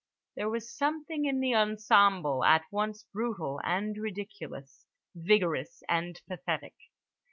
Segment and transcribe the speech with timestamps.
[0.35, 6.73] There was something in the ensemble at once brutal and ridiculous, vigorous and pathetic.